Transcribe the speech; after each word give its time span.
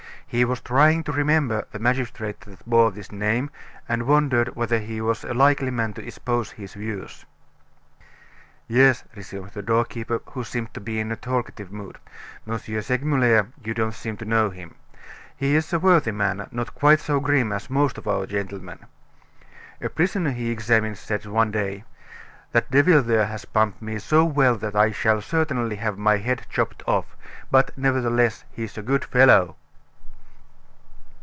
He 0.33 0.45
was 0.45 0.61
trying 0.61 1.03
to 1.03 1.11
remember 1.11 1.67
the 1.73 1.79
magistrate 1.79 2.39
that 2.39 2.65
bore 2.65 2.89
this 2.91 3.11
name, 3.11 3.49
and 3.89 4.07
wondered 4.07 4.55
whether 4.55 4.79
he 4.79 5.01
was 5.01 5.25
a 5.25 5.33
likely 5.33 5.71
man 5.71 5.91
to 5.95 6.07
espouse 6.07 6.51
his 6.51 6.73
views. 6.73 7.25
"Yes," 8.65 9.03
resumed 9.13 9.49
the 9.49 9.61
doorkeeper, 9.61 10.21
who 10.29 10.45
seemed 10.45 10.73
to 10.73 10.79
be 10.79 11.01
in 11.01 11.11
a 11.11 11.17
talkative 11.17 11.69
mood, 11.69 11.97
"M. 12.47 12.57
Segmuller 12.57 13.47
you 13.61 13.73
don't 13.73 13.93
seem 13.93 14.15
to 14.15 14.23
know 14.23 14.51
him. 14.51 14.75
He 15.35 15.53
is 15.53 15.73
a 15.73 15.79
worthy 15.79 16.13
man, 16.13 16.47
not 16.49 16.73
quite 16.75 17.01
so 17.01 17.19
grim 17.19 17.51
as 17.51 17.69
most 17.69 17.97
of 17.97 18.07
our 18.07 18.25
gentlemen. 18.25 18.85
A 19.81 19.89
prisoner 19.89 20.31
he 20.31 20.45
had 20.47 20.53
examined 20.53 20.97
said 20.97 21.25
one 21.25 21.51
day: 21.51 21.83
'That 22.53 22.71
devil 22.71 23.01
there 23.03 23.25
has 23.27 23.43
pumped 23.43 23.81
me 23.81 23.99
so 23.99 24.23
well 24.23 24.55
that 24.59 24.77
I 24.77 24.91
shall 24.93 25.19
certainly 25.19 25.75
have 25.75 25.97
my 25.97 26.15
head 26.19 26.43
chopped 26.49 26.83
off; 26.87 27.17
but, 27.51 27.77
nevertheless, 27.77 28.45
he's 28.53 28.77
a 28.77 28.81
good 28.81 29.03
fellow!" 29.03 29.57